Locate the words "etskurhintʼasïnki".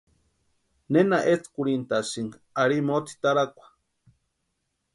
1.33-2.37